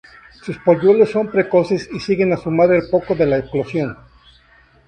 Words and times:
Sus 0.41 0.57
polluelos 0.57 1.11
son 1.11 1.29
precoces 1.29 1.87
y 1.93 1.99
siguen 1.99 2.33
a 2.33 2.37
su 2.37 2.49
madre 2.49 2.77
al 2.77 2.89
poco 2.89 3.13
de 3.13 3.27
la 3.27 3.37
eclosión. 3.37 3.95